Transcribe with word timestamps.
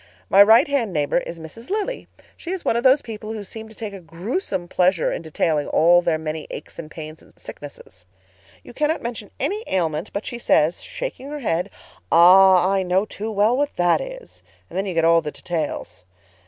My 0.31 0.41
right 0.41 0.67
hand 0.67 0.93
neighbor 0.93 1.19
is 1.19 1.39
Mrs. 1.39 1.69
Lilly. 1.69 2.07
She 2.35 2.49
is 2.49 2.65
one 2.65 2.75
of 2.75 2.83
those 2.83 3.03
people 3.03 3.33
who 3.33 3.43
seem 3.43 3.69
to 3.69 3.75
take 3.75 3.93
a 3.93 3.99
gruesome 3.99 4.67
pleasure 4.67 5.11
in 5.11 5.21
detailing 5.21 5.67
all 5.67 6.01
their 6.01 6.17
many 6.17 6.47
aches 6.49 6.79
and 6.79 6.89
pains 6.89 7.21
and 7.21 7.37
sicknesses. 7.37 8.03
You 8.63 8.73
cannot 8.73 9.03
mention 9.03 9.29
any 9.39 9.63
ailment 9.67 10.11
but 10.11 10.25
she 10.25 10.39
says, 10.39 10.81
shaking 10.81 11.27
her 11.29 11.41
head, 11.41 11.69
'Ah, 12.11 12.67
I 12.67 12.81
know 12.81 13.05
too 13.05 13.29
well 13.31 13.55
what 13.55 13.75
that 13.75 14.01
is'—and 14.01 14.75
then 14.75 14.87
you 14.87 14.95
get 14.95 15.05
all 15.05 15.21
the 15.21 15.29
details. 15.31 16.03